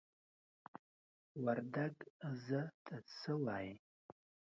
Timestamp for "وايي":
3.45-3.73